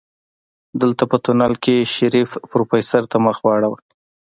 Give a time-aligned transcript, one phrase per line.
[0.81, 3.77] دلته په تونل کې شريف پروفيسر ته مخ واړوه.